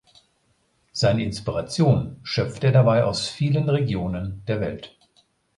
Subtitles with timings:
[0.93, 4.97] Seine Inspiration schöpft er dabei aus vielen Regionen der Welt.